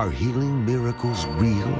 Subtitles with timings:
[0.00, 1.76] Are healing miracles real?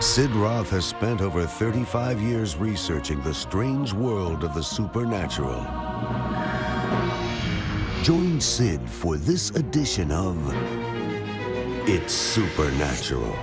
[0.00, 5.60] Sid Roth has spent over 35 years researching the strange world of the supernatural.
[8.02, 10.38] Join Sid for this edition of
[11.86, 13.34] It's Supernatural.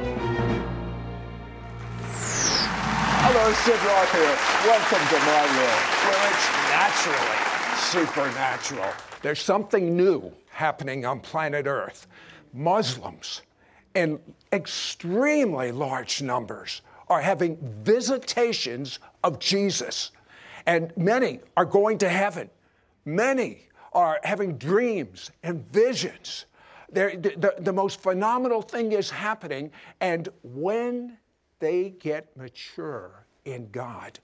[3.21, 4.37] Hello, Sid Roth here.
[4.65, 7.45] Welcome to my world, where it's naturally
[7.77, 8.91] supernatural.
[9.21, 12.07] There's something new happening on planet Earth.
[12.55, 13.41] Muslims,
[13.93, 14.19] in
[14.51, 20.11] extremely large numbers, are having visitations of Jesus.
[20.65, 22.49] And many are going to heaven.
[23.03, 26.45] Many are having dreams and visions.
[26.91, 29.71] They're, the, the most phenomenal thing is happening.
[29.99, 31.17] And when
[31.59, 34.19] they get mature in God,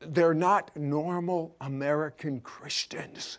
[0.00, 3.38] they're not normal American Christians.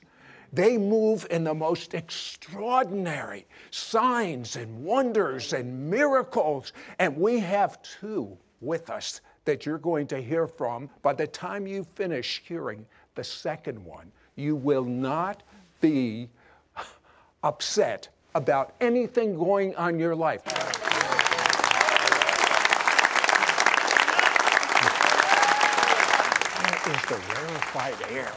[0.53, 6.73] They move in the most extraordinary signs and wonders and miracles.
[6.99, 10.91] And we have two with us that you're going to hear from.
[11.01, 15.41] By the time you finish hearing the second one, you will not
[15.81, 16.29] be
[17.43, 20.43] upset about anything going on in your life.
[20.43, 20.53] There
[26.93, 28.31] is the rarefied air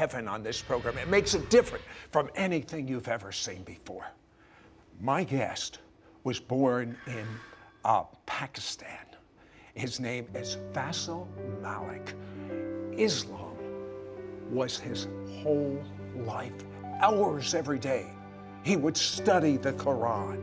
[0.00, 0.96] heaven on this program.
[0.96, 4.06] It makes it different from anything you've ever seen before.
[4.98, 5.80] My guest
[6.24, 7.26] was born in
[7.84, 9.04] uh, Pakistan.
[9.74, 11.26] His name is Faisal
[11.60, 12.14] Malik.
[12.96, 13.54] Islam
[14.48, 15.06] was his
[15.42, 15.78] whole
[16.24, 16.64] life,
[17.02, 18.06] hours every day.
[18.62, 20.40] He would study the Quran.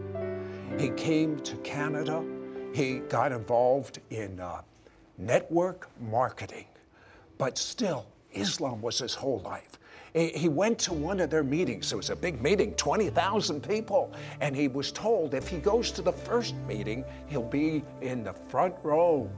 [0.79, 2.23] He came to Canada.
[2.75, 4.61] He got involved in uh,
[5.17, 6.67] network marketing.
[7.39, 9.79] But still, Islam was his whole life.
[10.13, 11.91] He went to one of their meetings.
[11.91, 14.11] It was a big meeting, 20,000 people.
[14.41, 18.33] And he was told if he goes to the first meeting, he'll be in the
[18.33, 19.29] front row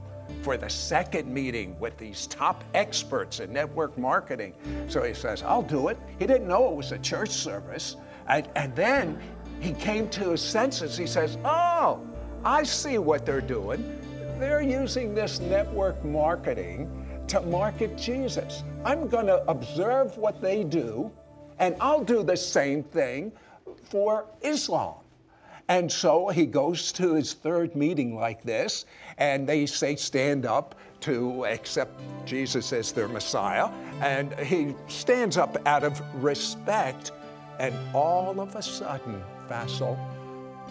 [0.42, 4.54] for the second meeting with these top experts in network marketing.
[4.88, 5.98] So he says, I'll do it.
[6.18, 7.96] He didn't know it was a church service.
[8.28, 9.20] And, and then
[9.60, 10.96] he came to his senses.
[10.96, 12.00] He says, Oh,
[12.44, 13.98] I see what they're doing.
[14.38, 16.99] They're using this network marketing
[17.30, 18.64] to market Jesus.
[18.84, 21.12] I'm going to observe what they do,
[21.60, 23.30] and I'll do the same thing
[23.84, 24.96] for Islam.
[25.68, 28.84] And so he goes to his third meeting like this,
[29.18, 33.68] and they say, Stand up to accept Jesus as their Messiah.
[34.00, 37.12] And he stands up out of respect,
[37.60, 39.96] and all of a sudden, Faisal,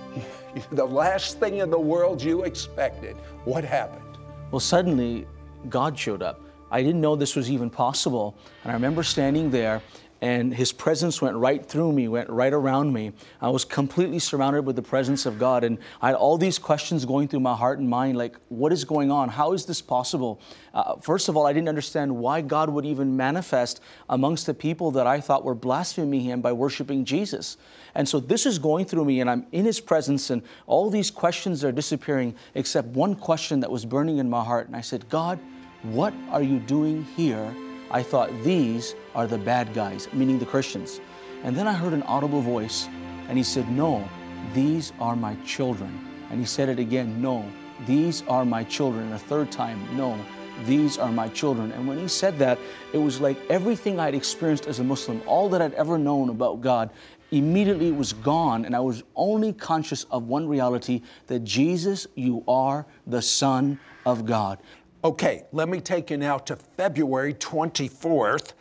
[0.73, 3.15] the last thing in the world you expected,
[3.45, 4.17] what happened?
[4.51, 5.25] Well, suddenly,
[5.69, 6.41] God showed up.
[6.71, 8.37] I didn't know this was even possible.
[8.63, 9.81] And I remember standing there
[10.21, 13.13] and his presence went right through me, went right around me.
[13.41, 15.63] I was completely surrounded with the presence of God.
[15.63, 18.83] And I had all these questions going through my heart and mind like, what is
[18.83, 19.29] going on?
[19.29, 20.41] How is this possible?
[20.73, 24.91] Uh, first of all, I didn't understand why God would even manifest amongst the people
[24.91, 27.55] that I thought were blaspheming Him by worshiping Jesus.
[27.95, 31.09] And so this is going through me, and I'm in His presence, and all these
[31.09, 34.67] questions are disappearing, except one question that was burning in my heart.
[34.67, 35.39] And I said, God,
[35.83, 37.55] what are you doing here?
[37.89, 40.99] I thought these are the bad guys, meaning the Christians.
[41.43, 42.87] And then I heard an audible voice,
[43.29, 44.07] and he said, No,
[44.53, 46.05] these are my children.
[46.29, 47.49] And he said it again, No,
[47.87, 49.05] these are my children.
[49.05, 50.19] And a third time, No,
[50.65, 51.71] these are my children.
[51.71, 52.59] And when he said that,
[52.91, 56.59] it was like everything I'd experienced as a Muslim, all that I'd ever known about
[56.59, 56.89] God,
[57.31, 58.65] immediately was gone.
[58.65, 64.25] And I was only conscious of one reality that Jesus, you are the Son of
[64.25, 64.59] God.
[65.01, 68.51] Okay, let me take you now to February 24th.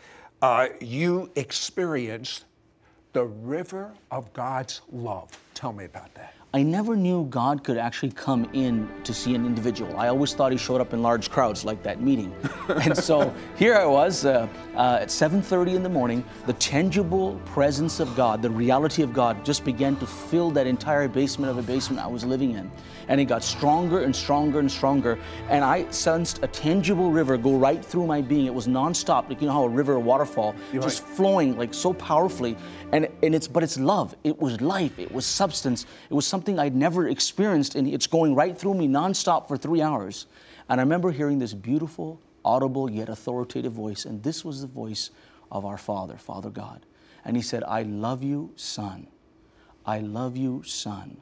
[0.40, 2.44] Uh, you experienced
[3.12, 5.36] the river of God's love.
[5.54, 6.34] Tell me about that.
[6.54, 9.96] I never knew God could actually come in to see an individual.
[9.96, 12.32] I always thought He showed up in large crowds, like that meeting.
[12.68, 16.24] and so here I was uh, uh, at 7:30 in the morning.
[16.46, 21.08] The tangible presence of God, the reality of God, just began to fill that entire
[21.08, 22.70] basement of a basement I was living in,
[23.08, 25.18] and it got stronger and stronger and stronger.
[25.48, 28.46] And I sensed a tangible river go right through my being.
[28.46, 31.16] It was nonstop, like you know how a river, a waterfall, You're just right.
[31.16, 32.56] flowing like so powerfully.
[32.92, 34.14] And and it's but it's love.
[34.24, 34.98] It was life.
[34.98, 35.86] It was substance.
[36.10, 39.80] It was something I'd never experienced, and it's going right through me nonstop for three
[39.80, 40.26] hours.
[40.68, 45.10] And I remember hearing this beautiful, audible yet authoritative voice, and this was the voice
[45.52, 46.86] of our Father, Father God.
[47.24, 49.08] And He said, "I love you, son.
[49.84, 51.18] I love you, son."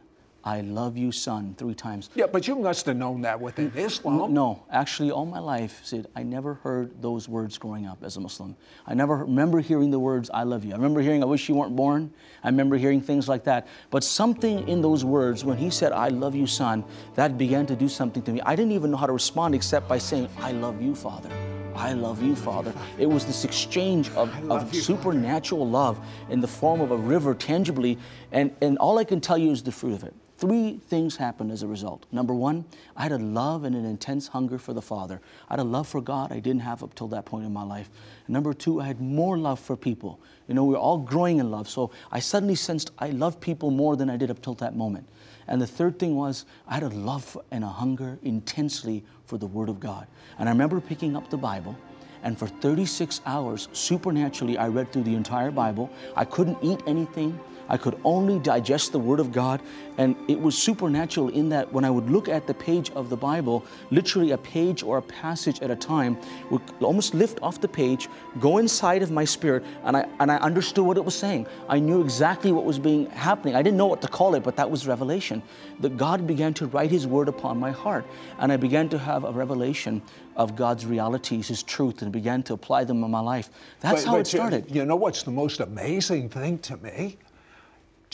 [0.47, 2.09] I love you, son, three times.
[2.15, 4.33] Yeah, but you must have known that within mm, Islam.
[4.33, 8.21] No, actually, all my life, Sid, I never heard those words growing up as a
[8.21, 8.55] Muslim.
[8.87, 10.71] I never remember hearing the words, I love you.
[10.71, 12.13] I remember hearing, I wish you weren't born.
[12.45, 13.67] I remember hearing things like that.
[13.91, 16.85] But something in those words, when he said, I love you, son,
[17.17, 18.41] that began to do something to me.
[18.43, 21.29] I didn't even know how to respond except by saying, I love you, Father.
[21.75, 22.73] I love you, Father.
[23.01, 25.99] It was this exchange of, of you, supernatural love
[26.31, 27.99] in the form of a river tangibly.
[28.31, 30.15] And, and all I can tell you is the fruit of it.
[30.39, 32.05] Three things happened as a result.
[32.13, 35.23] Number one, I had a love and an intense hunger for the Father.
[35.49, 37.63] I had a love for God I didn't have up till that point in my
[37.63, 37.89] life.
[38.29, 40.21] Number two, I had more love for people.
[40.47, 41.71] You know, we we're all growing in love.
[41.71, 45.09] So I suddenly sensed I loved people more than I did up till that moment.
[45.49, 49.47] And the third thing was I had a love and a hunger intensely for the
[49.47, 50.07] Word of God.
[50.39, 51.77] And I remember picking up the Bible.
[52.23, 55.91] And for 36 hours, supernaturally, I read through the entire Bible.
[56.17, 57.39] I couldn't eat anything.
[57.69, 59.61] I could only digest the Word of God.
[59.99, 63.17] And it was supernatural in that when I would look at the page of the
[63.17, 66.19] Bible, literally a page or a passage at a time,
[66.51, 68.09] would almost lift off the page,
[68.39, 71.47] go inside of my spirit, and I, and I understood what it was saying.
[71.69, 73.55] I knew exactly what was being happening.
[73.55, 75.43] I didn't know what to call it, but that was revelation.
[75.81, 78.05] That God began to write His Word upon my heart.
[78.39, 80.03] And I began to have a revelation
[80.37, 83.49] of God's realities, His truth, and began to apply them in my life.
[83.81, 84.75] That's But- how but it you- started.
[84.75, 87.17] You know what's the most amazing thing to me?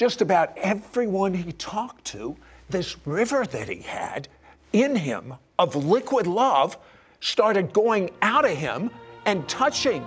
[0.02, 2.36] Just about everyone he talked to,
[2.68, 4.26] this river that he had
[4.72, 6.76] in him of liquid love
[7.20, 8.90] started going out of him
[9.26, 10.04] and touching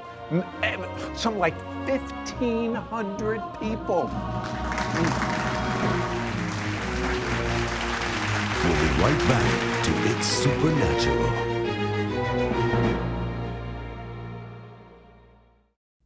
[0.63, 0.75] eh,
[1.15, 1.56] some like
[1.88, 4.12] 1,500 people.
[8.65, 11.54] We'll be right back to It's Supernatural.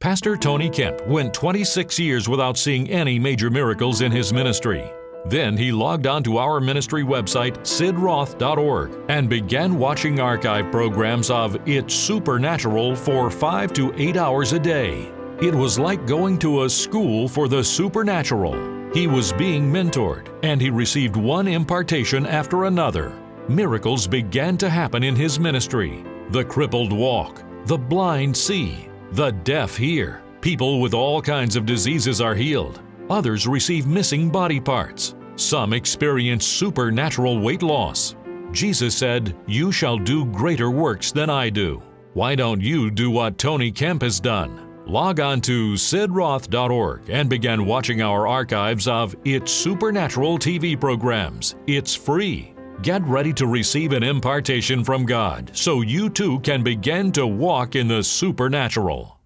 [0.10, 4.92] Pastor Tony Kemp went 26 years without seeing any major miracles in his ministry.
[5.28, 11.58] Then he logged on to our ministry website, sidroth.org, and began watching archive programs of
[11.68, 15.12] It's Supernatural for five to eight hours a day.
[15.44, 18.56] It was like going to a school for the supernatural.
[18.92, 23.14] He was being mentored, and he received one impartation after another.
[23.48, 26.04] Miracles began to happen in his ministry.
[26.32, 30.22] The crippled walk, the blind see, the deaf hear.
[30.42, 32.82] People with all kinds of diseases are healed.
[33.10, 35.16] Others receive missing body parts.
[35.36, 38.16] Some experience supernatural weight loss.
[38.52, 41.82] Jesus said, You shall do greater works than I do.
[42.14, 44.68] Why don't you do what Tony Kemp has done?
[44.86, 51.56] Log on to sidroth.org and begin watching our archives of It's Supernatural TV programs.
[51.68, 52.56] It's free.
[52.82, 57.76] Get ready to receive an impartation from God so you too can begin to walk
[57.76, 59.20] in the supernatural.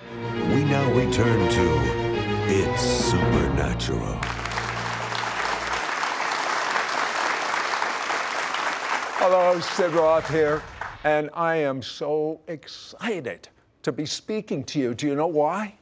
[0.00, 1.80] We now return to
[2.46, 4.16] It's Supernatural.
[9.16, 10.62] Hello, Sid Roth here,
[11.02, 13.48] and I am so excited
[13.82, 14.94] to be speaking to you.
[14.94, 15.74] Do you know why?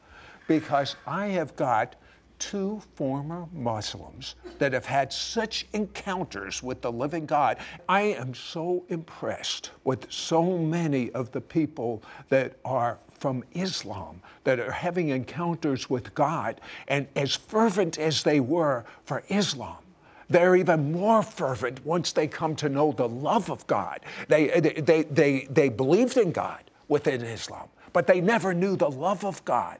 [0.49, 1.95] Because I have got
[2.43, 7.57] two former Muslims that have had such encounters with the living God.
[7.89, 14.59] I am so impressed with so many of the people that are from Islam that
[14.59, 19.77] are having encounters with God, and as fervent as they were for Islam,
[20.29, 24.01] they're even more fervent once they come to know the love of God.
[24.27, 29.25] They, they, they, they believed in God within Islam, but they never knew the love
[29.25, 29.79] of God.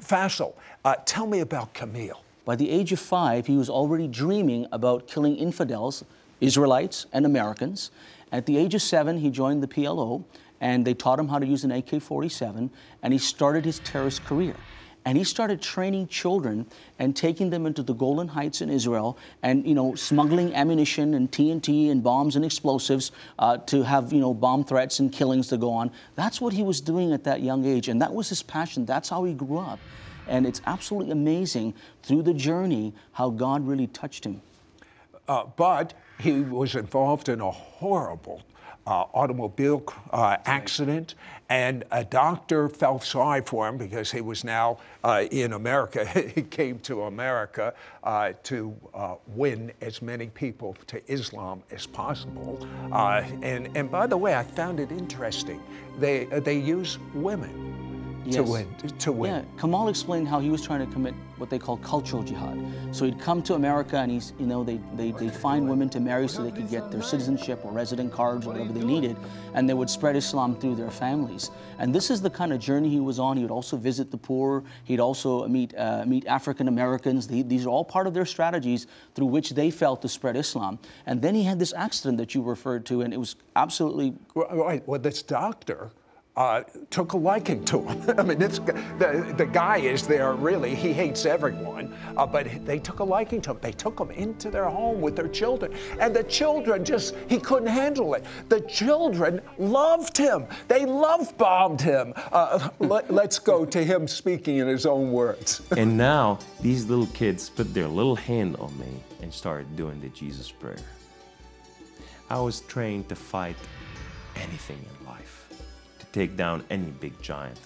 [0.00, 2.22] Faisal, uh, tell me about Kamal.
[2.44, 6.04] By the age of five, he was already dreaming about killing infidels,
[6.40, 7.90] Israelites, and Americans.
[8.32, 10.24] At the age of seven, he joined the PLO,
[10.60, 12.70] and they taught him how to use an AK 47,
[13.02, 14.56] and he started his terrorist career.
[15.04, 16.66] And he started training children
[16.98, 21.30] and taking them into the Golan Heights in Israel and, you know, smuggling ammunition and
[21.30, 25.56] TNT and bombs and explosives uh, to have, you know, bomb threats and killings to
[25.56, 25.90] go on.
[26.14, 27.88] That's what he was doing at that young age.
[27.88, 28.86] And that was his passion.
[28.86, 29.80] That's how he grew up.
[30.28, 34.40] And it's absolutely amazing through the journey how God really touched him.
[35.26, 38.42] Uh, but he was involved in a horrible
[38.86, 41.14] uh, automobile uh, accident,
[41.48, 46.04] and a doctor felt sorry for him because he was now uh, in America.
[46.34, 47.74] he came to America
[48.04, 52.66] uh, to uh, win as many people to Islam as possible.
[52.90, 55.62] Uh, and, and by the way, I found it interesting.
[55.98, 57.81] They, they use women
[58.30, 58.74] to win.
[58.98, 59.30] To win.
[59.30, 62.56] Yeah, Kamal explained how he was trying to commit what they call cultural jihad.
[62.92, 65.98] So he'd come to America and he's, you know, they, they, they'd find women to
[66.00, 69.16] marry so they could get their citizenship or resident cards or whatever they needed,
[69.54, 71.50] and they would spread Islam through their families.
[71.78, 73.36] And this is the kind of journey he was on.
[73.36, 74.62] He would also visit the poor.
[74.84, 77.26] He'd also meet, uh, meet African Americans.
[77.26, 80.78] They- These are all part of their strategies through which they felt to spread Islam.
[81.06, 84.86] And then he had this accident that you referred to, and it was absolutely Right.
[84.86, 85.90] Well, this doctor
[86.36, 88.18] uh, took a liking to him.
[88.18, 93.00] I mean, the, the guy is there really, he hates everyone, uh, but they took
[93.00, 93.58] a liking to him.
[93.60, 95.74] They took him into their home with their children.
[96.00, 98.24] And the children just, he couldn't handle it.
[98.48, 100.46] The children loved him.
[100.68, 102.14] They love bombed him.
[102.16, 105.60] Uh, let, let's go to him speaking in his own words.
[105.82, 110.08] And now these little kids put their little hand on me and started doing the
[110.10, 110.76] Jesus prayer.
[112.30, 113.56] I was trained to fight
[114.36, 115.41] anything in life,
[116.12, 117.58] take down any big giant.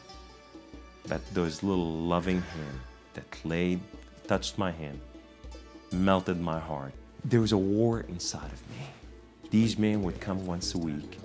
[1.09, 2.81] But those little loving hands
[3.15, 3.81] that laid,
[4.26, 5.00] touched my hand,
[5.93, 6.93] melted my heart.
[7.25, 8.87] There was a war inside of me.
[9.50, 11.19] These men would come once a week,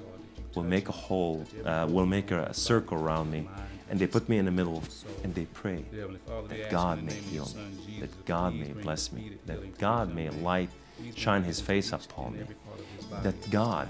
[0.56, 3.48] will make a hole, uh, will make a, a circle around me,
[3.90, 4.82] and they put me in the middle
[5.24, 5.84] and they pray
[6.48, 10.70] that God may heal me, that God may bless me, that God may light,
[11.16, 12.46] shine His face upon me,
[13.24, 13.90] that God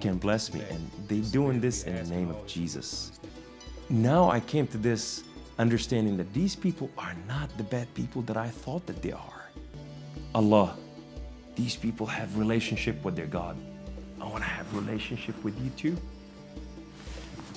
[0.00, 0.62] can bless me.
[0.70, 3.18] And they doing this in the name of Jesus.
[3.88, 5.24] Now I came to this
[5.58, 9.50] understanding that these people are not the bad people that I thought that they are.
[10.34, 10.76] Allah,
[11.54, 13.56] these people have relationship with their God.
[14.20, 15.96] I want to have relationship with you too.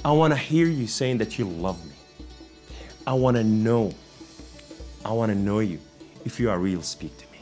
[0.05, 1.95] I want to hear you saying that you love me.
[3.05, 3.93] I want to know.
[5.03, 5.79] I want to know you.
[6.25, 7.39] If you are real, speak to me.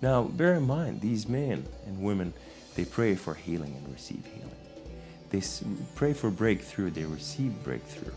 [0.00, 2.32] Now, bear in mind, these men and women,
[2.76, 4.50] they pray for healing and receive healing.
[5.30, 5.42] They
[5.94, 8.12] pray for breakthrough, they receive breakthrough.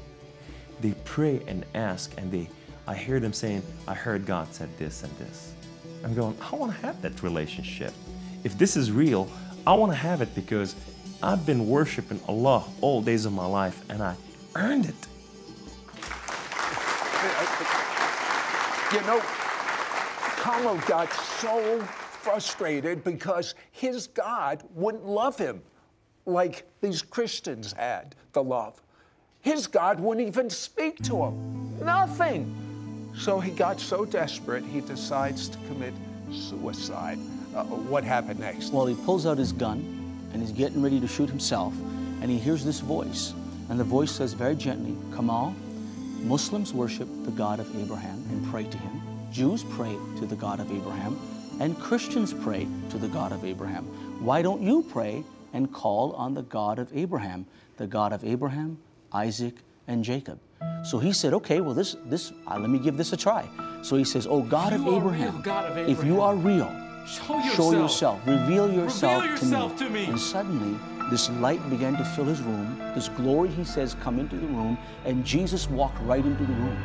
[0.81, 2.49] They pray and ask, and they,
[2.87, 5.53] I hear them saying, I heard God said this and this.
[6.03, 7.93] I'm going, I want to have that relationship.
[8.43, 9.29] If this is real,
[9.65, 10.75] I want to have it because
[11.21, 14.15] I've been worshiping Allah all days of my life and I
[14.55, 15.07] earned it.
[18.93, 19.21] You know,
[20.39, 21.85] Carlo got so
[22.29, 25.61] frustrated because his God wouldn't love him
[26.25, 28.79] like these Christians had the love.
[29.41, 31.79] His God wouldn't even speak to him.
[31.83, 32.55] Nothing.
[33.17, 35.93] So he got so desperate, he decides to commit
[36.31, 37.17] suicide.
[37.55, 38.71] Uh, what happened next?
[38.71, 39.79] Well, he pulls out his gun
[40.31, 41.73] and he's getting ready to shoot himself,
[42.21, 43.33] and he hears this voice.
[43.69, 45.55] And the voice says very gently, Kamal,
[46.21, 49.01] Muslims worship the God of Abraham and pray to him.
[49.31, 51.17] Jews pray to the God of Abraham,
[51.59, 53.85] and Christians pray to the God of Abraham.
[54.23, 55.23] Why don't you pray
[55.53, 57.45] and call on the God of Abraham,
[57.77, 58.77] the God of Abraham,
[59.11, 59.55] Isaac,
[59.87, 60.39] and Jacob?
[60.83, 63.47] So he said, okay, well, this, this, uh, let me give this a try.
[63.81, 66.69] So he says, oh God of Abraham, God of if you are real,
[67.07, 67.73] Show show yourself.
[67.73, 70.01] yourself, reveal yourself, yourself to, to me.
[70.01, 70.05] me.
[70.11, 70.77] And suddenly,
[71.09, 72.77] this light began to fill his room.
[72.93, 76.77] This glory, he says, come into the room, and Jesus walked right into the room.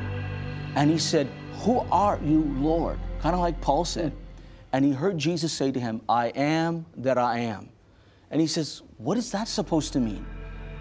[0.76, 1.28] And he said,
[1.58, 2.98] Who are you, Lord?
[3.20, 4.12] Kind of like Paul said.
[4.74, 7.68] And he heard Jesus say to him, I am that I am.
[8.32, 10.26] And he says, What is that supposed to mean?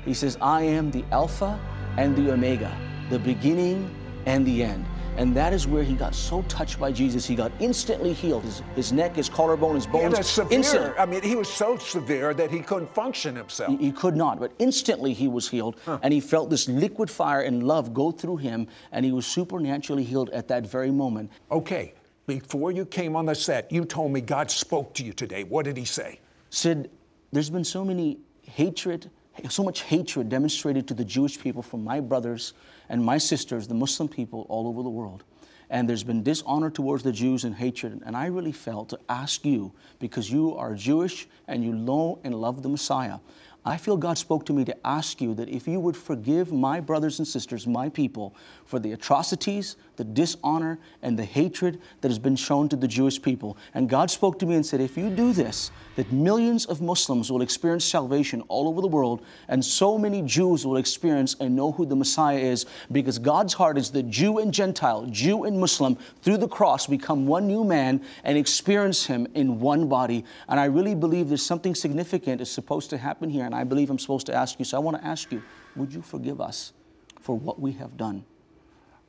[0.04, 1.60] He says, I am the Alpha
[1.98, 2.76] and the Omega,
[3.12, 3.96] the beginning
[4.26, 4.84] and the end.
[5.16, 7.24] And that is where he got so touched by Jesus.
[7.28, 8.46] He got instantly healed.
[8.46, 10.18] His, his neck, his collarbone, his bones.
[10.18, 13.70] a severe, I mean, he was so severe that he couldn't function himself.
[13.70, 17.42] he, he could not, but instantly he was healed, and he felt this liquid fire
[17.42, 21.32] and love go through him, and he was supernaturally healed at that very moment.
[21.52, 21.94] Okay,
[22.26, 25.44] before you came on the set, you told me God spoke to you today.
[25.44, 26.20] What did he say?
[26.50, 26.90] Sid,
[27.32, 29.10] there's been so many hatred,
[29.50, 32.54] so much hatred demonstrated to the Jewish people from my brothers
[32.90, 35.24] and my sisters, the Muslim people all over the world.
[35.70, 38.02] And there's been dishonor towards the Jews and hatred.
[38.06, 42.36] And I really felt to ask you, because you are Jewish and you know and
[42.36, 43.18] love the Messiah,
[43.66, 46.82] I feel God spoke to me to ask you that if you would forgive my
[46.82, 52.20] brothers and sisters, my people, for the atrocities, the dishonor, and the hatred that has
[52.20, 53.56] been shown to the Jewish people.
[53.74, 57.32] And God spoke to me and said, if you do this, that millions of Muslims
[57.32, 61.72] will experience salvation all over the world, and so many Jews will experience and know
[61.72, 65.96] who the Messiah is, because God's heart is that Jew and Gentile, Jew and Muslim,
[66.22, 70.26] through the cross, become one new man and experience Him in one body.
[70.50, 73.92] And I really believe there's something significant is supposed to happen here, and I believe
[73.92, 74.66] I'm supposed to ask you.
[74.66, 75.44] So I want to ask you,
[75.76, 76.74] would you forgive us
[77.20, 78.26] for what we have done?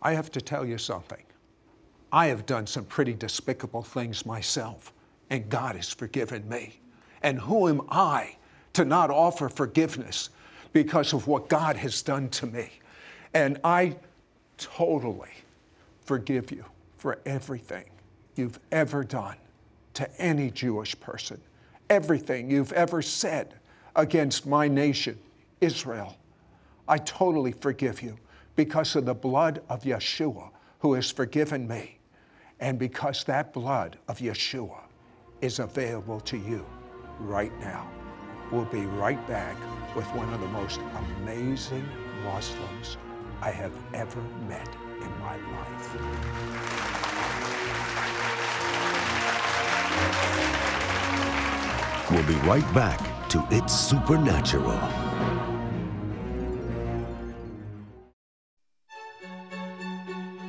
[0.03, 1.23] I have to tell you something.
[2.13, 4.93] I have done some pretty despicable things myself,
[5.31, 6.79] and God has forgiven me.
[7.23, 8.37] And who am I
[8.75, 10.29] to not offer forgiveness
[10.75, 12.71] because of what God has done to me?
[13.33, 13.97] And I
[14.59, 15.33] totally
[16.05, 16.67] forgive you
[16.99, 17.85] for everything
[18.37, 19.37] you've ever done
[19.95, 21.41] to any Jewish person,
[21.89, 23.55] everything you've ever said
[23.97, 25.19] against my nation,
[25.61, 26.17] Israel.
[26.89, 28.17] I totally forgive you
[28.57, 31.99] because of the blood of Yeshua who has forgiven me,
[32.61, 34.81] and because that blood of Yeshua
[35.41, 36.67] is available to you
[37.21, 37.89] right now.
[38.51, 39.57] We'll be right back
[39.97, 40.81] with one of the most
[41.23, 41.89] amazing
[42.23, 42.99] Muslims
[43.41, 44.69] I have ever met
[45.01, 45.95] in my life.
[52.11, 54.80] We'll be right back to It's Supernatural.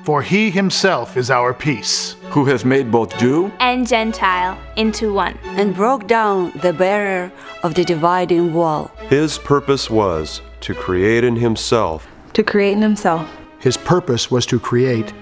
[0.04, 2.16] For he himself is our peace.
[2.30, 5.36] who has made both Jew and Gentile into one.
[5.58, 7.32] and broke down the barrier
[7.64, 8.90] of the dividing wall.
[9.08, 13.26] His purpose was to create in himself to create in himself
[13.58, 15.12] His purpose was to create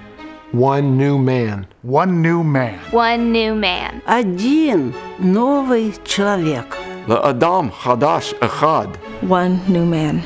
[0.53, 1.67] one new man.
[1.83, 2.79] One new man.
[2.93, 4.01] One new man.
[4.07, 6.77] Один новый человек.
[7.10, 8.96] Adam Hadash Echad.
[9.24, 10.24] one new man.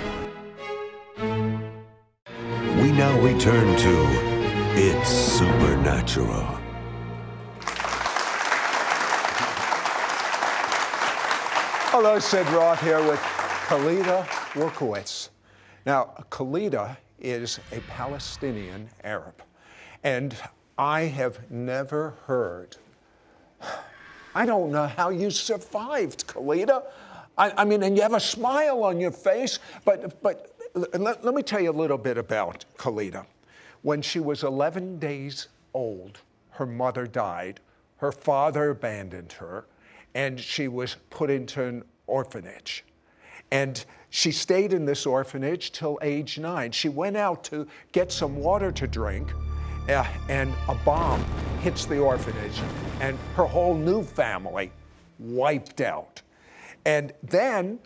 [2.80, 4.08] We now return to
[4.76, 6.46] It's Supernatural.
[11.90, 13.20] Hello, Sid Roth here with
[13.68, 15.30] Khalida Wolkowitz.
[15.88, 19.42] Now, Khalida is a Palestinian Arab,
[20.04, 20.36] and
[20.78, 22.78] I have never heard.
[24.38, 26.84] I don't know how you survived, Khalida.
[27.40, 31.34] I, I mean, and you have a smile on your face, but, but let, let
[31.34, 33.26] me tell you a little bit about Khalida.
[33.82, 36.20] When she was 11 days old,
[36.52, 37.62] her mother died,
[37.98, 39.66] her father abandoned her,
[40.14, 42.86] and she was put into an orphanage.
[43.50, 46.74] And she stayed in this orphanage till age nine.
[46.74, 49.34] She went out to get some water to drink,
[49.90, 51.26] uh, and a bomb
[51.58, 52.62] hits the orphanage,
[53.02, 54.72] and her whole new family
[55.20, 56.22] wiped out.
[56.86, 57.80] And then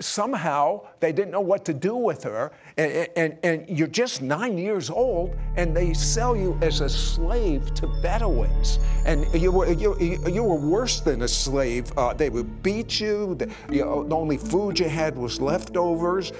[0.00, 4.56] somehow they didn't know what to do with her, and, and, and you're just nine
[4.56, 8.78] years old, and they sell you as a slave to Bedouins.
[9.04, 11.92] And you were, you, you were worse than a slave.
[11.98, 16.32] Uh, they would beat you, the, you know, the only food you had was leftovers.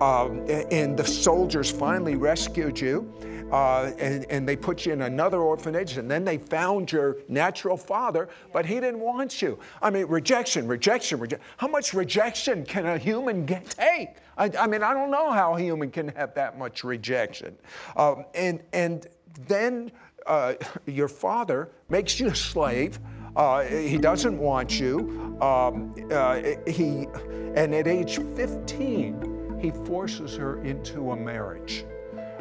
[0.00, 3.12] Um, and the soldiers finally rescued you.
[3.50, 7.76] Uh, and, and they put you in another orphanage, and then they found your natural
[7.76, 9.58] father, but he didn't want you.
[9.80, 11.46] I mean, rejection, rejection, rejection.
[11.56, 14.16] How much rejection can a human get, take?
[14.36, 17.56] I, I mean, I don't know how a human can have that much rejection.
[17.96, 19.06] Um, and, and
[19.46, 19.92] then
[20.26, 20.54] uh,
[20.86, 22.98] your father makes you a slave.
[23.34, 25.38] Uh, he doesn't want you.
[25.40, 27.06] Um, uh, he,
[27.54, 31.84] and at age 15, he forces her into a marriage.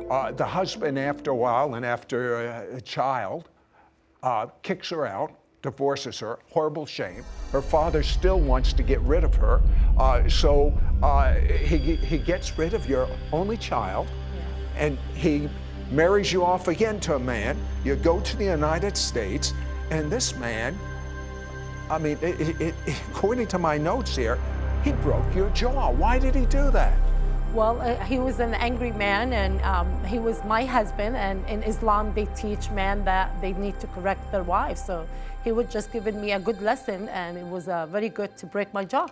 [0.10, 3.50] Uh, the husband, after a while and after a, a child,
[4.24, 7.24] uh, kicks her out, divorces her, horrible shame.
[7.52, 9.62] Her father still wants to get rid of her,
[9.98, 14.08] uh, so uh, he, he gets rid of your only child
[14.78, 15.50] and he
[15.92, 17.58] marries you off again to a man.
[17.84, 19.54] You go to the United States,
[19.90, 20.78] and this man,
[21.90, 22.76] I mean, it, it, it,
[23.10, 24.40] according to my notes here,
[24.84, 25.92] he broke your jaw.
[25.92, 26.98] Why did he do that?
[27.58, 31.16] Well, uh, he was an angry man, and um, he was my husband.
[31.16, 34.80] And in Islam, they teach men that they need to correct their wives.
[34.86, 35.08] So
[35.44, 38.46] he was just giving me a good lesson, and it was uh, very good to
[38.46, 39.08] break my jaw.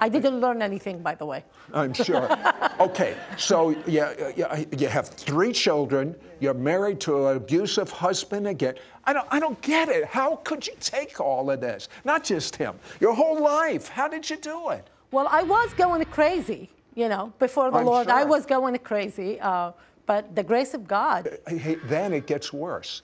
[0.00, 1.42] I didn't learn anything, by the way.
[1.74, 2.28] I'm sure.
[2.80, 6.14] okay, so yeah, yeah, you have three children.
[6.38, 8.76] You're married to an abusive husband again.
[9.04, 10.04] I don't, I don't get it.
[10.04, 11.88] How could you take all of this?
[12.04, 12.78] Not just him.
[13.00, 13.88] Your whole life.
[13.88, 14.88] How did you do it?
[15.10, 18.08] Well, I was going crazy, you know, before the I'm Lord.
[18.08, 19.72] I was going crazy, uh,
[20.06, 21.38] but the grace of God.
[21.48, 23.02] He, then it gets worse.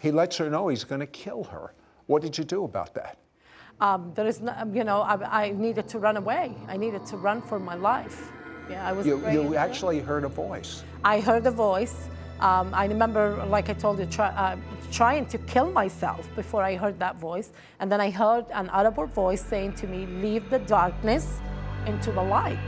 [0.00, 1.72] He lets her know he's going to kill her.
[2.06, 3.16] What did you do about that?
[3.80, 6.52] Um, there is, no, you know, I, I needed to run away.
[6.68, 8.30] I needed to run for my life.
[8.68, 9.06] Yeah, I was.
[9.06, 10.84] You, you actually heard a voice.
[11.04, 12.08] I heard a voice.
[12.40, 14.56] Um, I remember, like I told you, try, uh,
[14.90, 17.52] trying to kill myself before I heard that voice.
[17.78, 21.40] And then I heard an audible voice saying to me, Leave the darkness
[21.86, 22.58] into the light.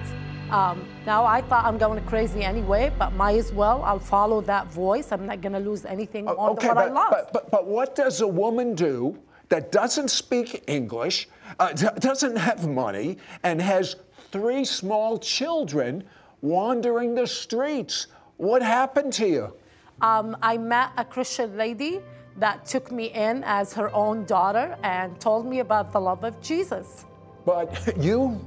[0.51, 3.83] Um, now I thought I'm going crazy anyway, but might as well.
[3.85, 5.11] I'll follow that voice.
[5.11, 7.11] I'm not going to lose anything more Okay, than what I but, lost.
[7.11, 12.37] but, but, but what does a woman do that doesn't speak English, uh, d- doesn't
[12.37, 13.97] have money, and has
[14.31, 16.05] three small children
[16.43, 18.09] wandering the streets?
[18.37, 19.55] What happened to you?
[20.03, 22.01] Um, I met a Christian lady
[22.39, 26.41] that took me in as her own daughter and told me about the love of
[26.43, 27.05] Jesus.
[27.47, 28.41] But you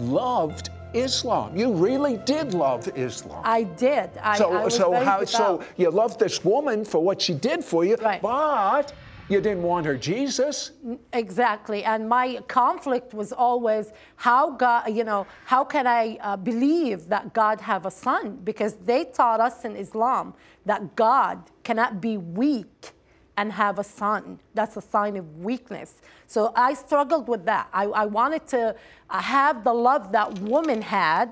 [0.00, 1.56] loved Islam.
[1.56, 3.42] You really did love Islam.
[3.44, 4.10] I did.
[4.22, 5.24] I, so, I so how?
[5.24, 8.20] So you loved this woman for what she did for you, Right.
[8.20, 8.92] but
[9.28, 10.72] you didn't want her Jesus.
[11.12, 11.84] Exactly.
[11.84, 17.32] And my conflict was always how God, you know, how can I uh, believe that
[17.32, 18.40] God have a son?
[18.42, 20.34] Because they taught us in Islam
[20.66, 22.92] that God cannot be weak
[23.40, 24.38] and have a son.
[24.58, 25.90] That's a sign of weakness.
[26.26, 27.68] So I struggled with that.
[27.72, 28.62] I, I wanted to
[29.08, 31.28] uh, have the love that woman had.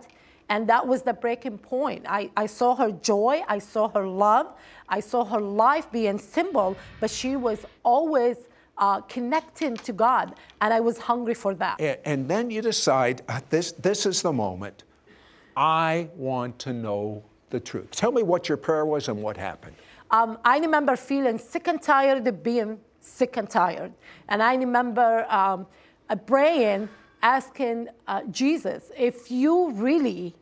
[0.49, 2.07] And that was the breaking point.
[2.09, 4.47] I, I saw her joy, I saw her love,
[4.89, 8.37] I saw her life being symbol, but she was always
[8.79, 10.27] uh, connecting to God,
[10.63, 11.79] and I was hungry for that.
[11.83, 14.85] A- And then you decide uh, this, this is the moment.
[15.55, 17.91] I want to know the truth.
[17.91, 19.77] Tell me what your prayer was and what happened.
[20.11, 23.93] Um, I remember feeling sick and tired of being sick and tired.
[24.29, 25.67] And I remember um,
[26.27, 26.89] praying,
[27.23, 30.35] asking uh, Jesus, if you really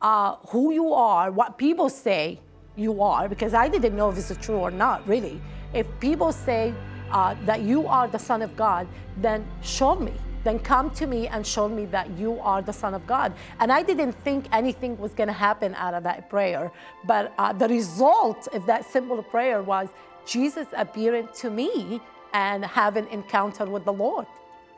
[0.00, 2.40] uh, who you are, what people say
[2.76, 5.40] you are, because I didn't know if it's true or not, really.
[5.72, 6.74] If people say
[7.10, 10.12] uh, that you are the Son of God, then show me.
[10.44, 13.32] Then come to me and show me that you are the Son of God.
[13.60, 16.70] And I didn't think anything was going to happen out of that prayer.
[17.04, 19.88] But uh, the result of that simple prayer was
[20.26, 22.00] Jesus appearing to me
[22.32, 24.26] and having encounter with the Lord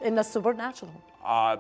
[0.03, 0.93] in the supernatural.
[1.25, 1.59] Uh,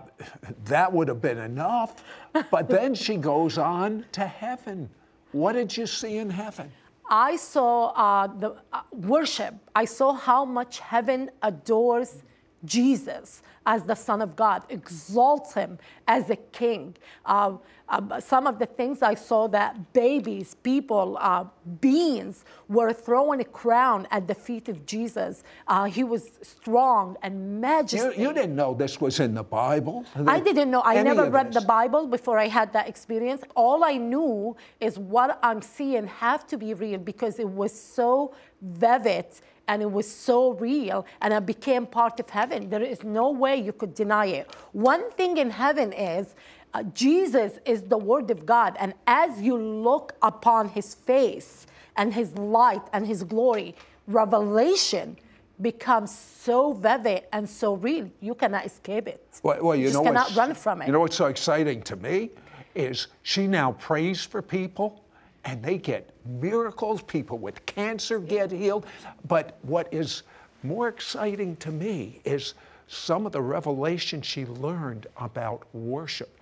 [0.64, 2.02] that would have been enough.
[2.50, 4.88] But then she goes on to heaven.
[5.32, 6.72] What did you see in heaven?
[7.10, 9.54] I saw uh, the uh, worship.
[9.74, 12.22] I saw how much heaven adores
[12.64, 16.96] Jesus as the Son of God, exalts him as a king.
[17.24, 17.56] Uh,
[17.88, 21.44] uh, some of the things I saw that babies, people, uh,
[21.80, 25.42] beings were throwing a crown at the feet of Jesus.
[25.66, 30.04] Uh, he was strong and You, you didn't know this was in the Bible.
[30.26, 30.82] I didn't know.
[30.84, 31.62] I never read this.
[31.62, 33.42] the Bible before I had that experience.
[33.54, 38.34] All I knew is what I'm seeing have to be real because it was so
[38.62, 39.26] vivid
[39.68, 42.70] and it was so real and I became part of heaven.
[42.70, 44.54] There is no way you could deny it.
[44.72, 46.34] One thing in heaven is
[46.72, 52.14] uh, Jesus is the Word of God, and as you look upon His face and
[52.14, 53.74] His light and His glory,
[54.06, 55.16] revelation
[55.60, 59.40] becomes so vivid and so real, you cannot escape it.
[59.42, 60.86] Well, well, you just know cannot run from it.
[60.86, 62.30] You know what's so exciting to me
[62.74, 65.04] is she now prays for people
[65.44, 67.02] and they get miracles.
[67.02, 68.86] People with cancer get healed.
[69.26, 70.22] But what is
[70.62, 72.54] more exciting to me is
[72.86, 76.36] some of the revelation she learned about worship.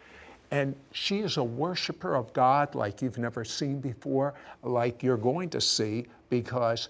[0.50, 5.50] And she is a worshiper of God like you've never seen before, like you're going
[5.50, 6.88] to see, because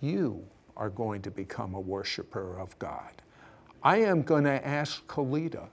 [0.00, 0.44] you
[0.76, 3.10] are going to become a worshiper of God.
[3.82, 5.66] I am going to ask Khalida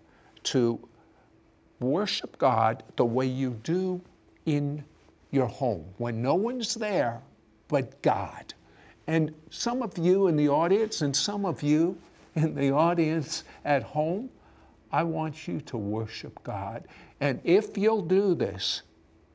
[0.43, 0.79] to
[1.79, 4.01] worship God the way you do
[4.45, 4.83] in
[5.37, 7.21] your home when no one's there
[7.67, 8.53] but God.
[9.07, 11.97] And some of you in the audience and some of you
[12.35, 14.29] in the audience at home,
[14.91, 16.87] I want you to worship God.
[17.19, 18.81] And if you'll do this,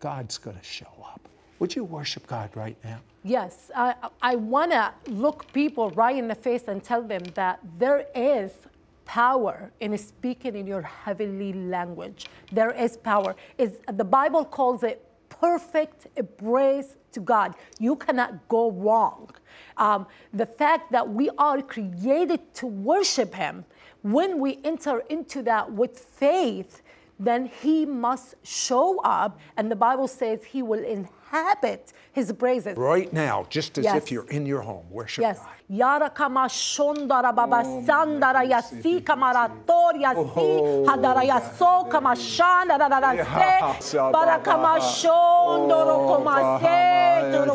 [0.01, 1.21] God's going to show up.
[1.59, 3.01] Would you worship God right now?
[3.23, 7.61] Yes, I, I want to look people right in the face and tell them that
[7.79, 8.51] there is
[9.05, 12.27] power in speaking in your heavenly language.
[12.51, 13.37] There is power.
[13.59, 15.07] Is the Bible calls it
[15.43, 17.55] perfect embrace to God.
[17.79, 19.31] You cannot go wrong.
[19.77, 23.65] Um, the fact that we are created to worship Him,
[24.03, 26.83] when we enter into that with faith,
[27.19, 32.77] then He must show up, and the Bible says He will inhabit Habit his praises.
[32.77, 33.97] Right now, just as Yes.
[33.97, 35.39] if you're in your home, worship Yes.
[35.39, 35.47] God.
[35.49, 40.51] Oh, oh, yara kama shondara baba sandara yasi kamarator yasi
[40.89, 43.11] hadara yaso kama shandara rara
[43.81, 47.55] se bara kama shondoro koma se toro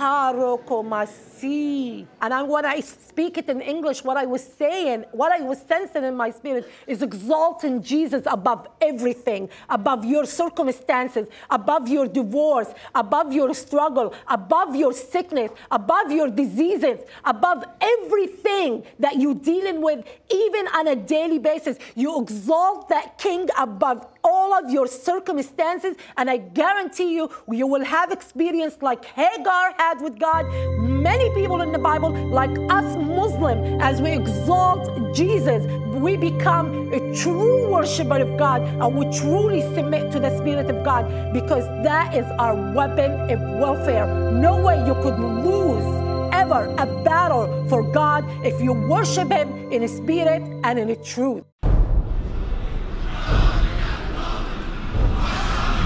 [0.00, 2.06] Harokomasi.
[2.22, 5.60] And I, when I speak it in English, what I was saying, what I was
[5.60, 12.68] sensing in my spirit is exalting Jesus above everything, above your circumstances, above your divorce,
[12.94, 20.04] above your struggle, above your sickness, above your diseases, above everything that you're dealing with,
[20.30, 21.76] even on a daily basis.
[21.94, 25.94] You exalt that King above all of your circumstances.
[26.16, 30.46] And I guarantee you, you will have experience like Hagar had with God.
[30.78, 37.14] Many people in the Bible, like us Muslim, as we exalt Jesus, we become a
[37.14, 42.14] true worshiper of God and we truly submit to the Spirit of God because that
[42.14, 44.06] is our weapon of warfare.
[44.32, 45.84] No way you could lose
[46.32, 51.44] ever a battle for God if you worship Him in spirit and in truth.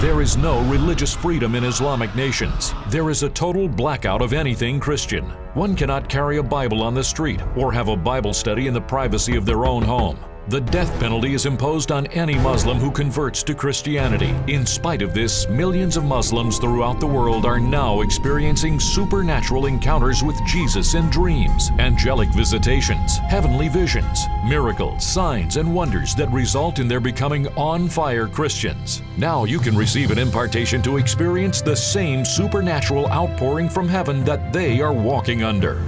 [0.05, 2.75] There is no religious freedom in Islamic nations.
[2.91, 5.25] There is a total blackout of anything Christian.
[5.55, 8.83] One cannot carry a Bible on the street or have a Bible study in the
[8.83, 10.19] privacy of their own home.
[10.47, 14.35] The death penalty is imposed on any Muslim who converts to Christianity.
[14.47, 20.23] In spite of this, millions of Muslims throughout the world are now experiencing supernatural encounters
[20.23, 26.89] with Jesus in dreams, angelic visitations, heavenly visions, miracles, signs, and wonders that result in
[26.89, 29.01] their becoming on fire Christians.
[29.17, 34.53] Now you can receive an impartation to experience the same supernatural outpouring from heaven that
[34.53, 35.81] they are walking under.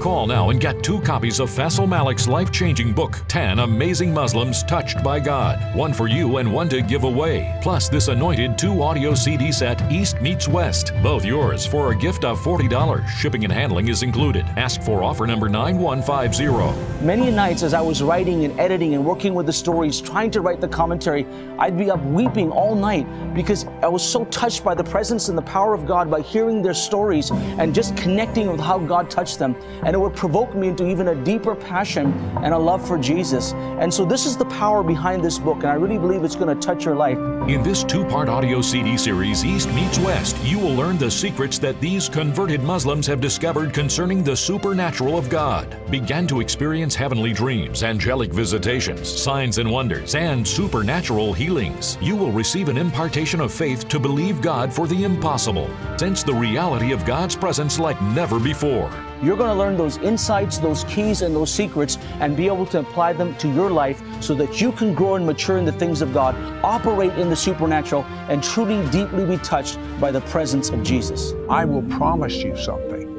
[0.00, 4.62] Call now and get two copies of Faisal Malik's life changing book, 10 Amazing Muslims
[4.62, 5.58] Touched by God.
[5.76, 7.58] One for you and one to give away.
[7.60, 10.92] Plus, this anointed two audio CD set, East Meets West.
[11.02, 13.06] Both yours for a gift of $40.
[13.08, 14.46] Shipping and handling is included.
[14.56, 17.04] Ask for offer number 9150.
[17.04, 20.40] Many nights as I was writing and editing and working with the stories, trying to
[20.40, 21.26] write the commentary,
[21.58, 25.36] I'd be up weeping all night because I was so touched by the presence and
[25.36, 29.38] the power of God by hearing their stories and just connecting with how God touched
[29.38, 29.54] them
[29.94, 33.52] it would provoke me into even a deeper passion and a love for Jesus.
[33.52, 36.54] And so this is the power behind this book, and I really believe it's going
[36.54, 37.18] to touch your life.
[37.48, 41.58] In this two part audio CD series, East Meets West, you will learn the secrets
[41.58, 47.32] that these converted Muslims have discovered concerning the supernatural of God, began to experience heavenly
[47.32, 51.98] dreams, angelic visitations, signs and wonders, and supernatural healings.
[52.00, 56.34] You will receive an impartation of faith to believe God for the impossible, sense the
[56.34, 58.90] reality of God's presence like never before.
[59.22, 62.78] You're going to learn those insights, those keys, and those secrets and be able to
[62.78, 66.00] apply them to your life so that you can grow and mature in the things
[66.00, 70.82] of God, operate in the supernatural, and truly deeply be touched by the presence of
[70.82, 71.34] Jesus.
[71.50, 73.09] I will promise you something.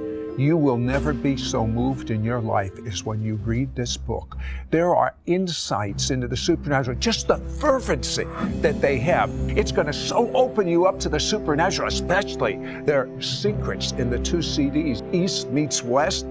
[0.42, 4.40] You will never be so moved in your life as when you read this book.
[4.72, 8.26] There are insights into the supernatural, just the fervency
[8.62, 9.30] that they have.
[9.56, 14.18] It's going to so open you up to the supernatural, especially their secrets in the
[14.18, 16.26] two CDs, East Meets West.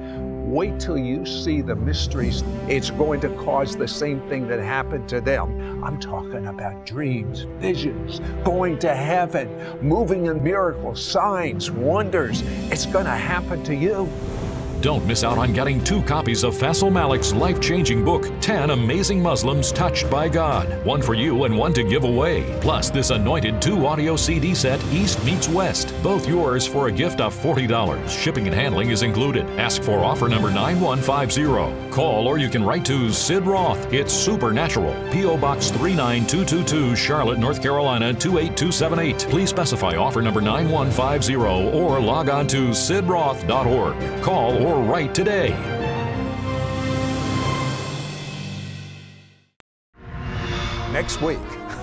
[0.51, 2.43] Wait till you see the mysteries.
[2.67, 5.85] It's going to cause the same thing that happened to them.
[5.85, 9.49] I'm talking about dreams, visions, going to heaven,
[9.81, 12.43] moving in miracles, signs, wonders.
[12.69, 14.11] It's going to happen to you.
[14.81, 19.23] Don't miss out on getting two copies of Faisal Malik's life changing book, 10 Amazing
[19.23, 20.83] Muslims Touched by God.
[20.87, 22.59] One for you and one to give away.
[22.63, 25.93] Plus, this anointed two audio CD set, East Meets West.
[26.03, 28.09] Both yours for a gift of $40.
[28.09, 29.45] Shipping and handling is included.
[29.59, 31.91] Ask for offer number 9150.
[31.91, 33.93] Call or you can write to Sid Roth.
[33.93, 34.95] It's Supernatural.
[35.13, 35.37] P.O.
[35.37, 39.19] Box 39222, Charlotte, North Carolina 28278.
[39.29, 44.23] Please specify offer number 9150 or log on to sidroth.org.
[44.23, 45.51] Call or or write today.
[50.93, 51.39] Next week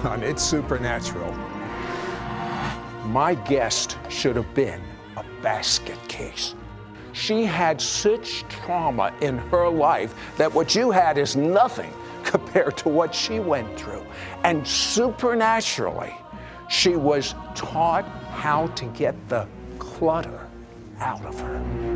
[0.06, 1.34] on It's Supernatural,
[3.08, 4.82] my guest should have been
[5.18, 6.56] a basket case.
[7.12, 11.92] She had such trauma in her life that what you had is nothing
[12.24, 14.06] compared to what she went through.
[14.46, 16.14] And supernaturally,
[16.70, 19.46] she was taught how to get the
[19.78, 20.48] clutter
[21.00, 21.87] out of her.